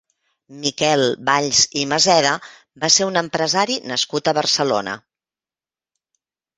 [0.61, 2.33] Miquel Valls i Maseda
[2.87, 5.01] va ser un empresari nascut a Barcelona.